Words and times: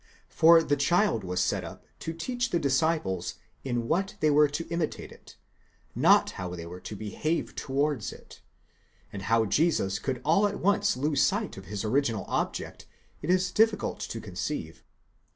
For 0.29 0.63
the 0.63 0.75
child 0.77 1.23
was 1.23 1.39
set 1.41 1.63
up 1.63 1.85
to 1.99 2.11
teach 2.11 2.49
the 2.49 2.57
disciples 2.57 3.35
in 3.63 3.87
what 3.87 4.15
they 4.19 4.31
were 4.31 4.47
to 4.49 4.67
imitate 4.69 5.11
it, 5.11 5.37
not 5.93 6.31
how 6.31 6.55
they 6.55 6.65
were 6.65 6.79
to 6.79 6.95
behave 6.95 7.53
towards 7.53 8.11
it, 8.11 8.41
and 9.13 9.21
how 9.21 9.45
Jesus 9.45 9.99
could 9.99 10.19
all 10.25 10.47
at 10.47 10.59
once 10.59 10.97
lose 10.97 11.21
sight 11.21 11.55
of 11.55 11.65
his 11.65 11.83
original 11.85 12.25
object, 12.29 12.87
it 13.21 13.29
is 13.29 13.51
difficult 13.51 13.99
to 13.99 14.19
conceive. 14.19 14.83